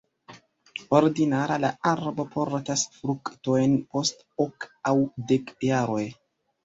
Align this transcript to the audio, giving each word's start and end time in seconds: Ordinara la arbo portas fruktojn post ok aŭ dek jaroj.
Ordinara 0.99 1.57
la 1.65 1.69
arbo 1.91 2.25
portas 2.37 2.87
fruktojn 2.95 3.79
post 3.93 4.27
ok 4.47 4.67
aŭ 4.93 4.99
dek 5.35 5.53
jaroj. 5.69 6.05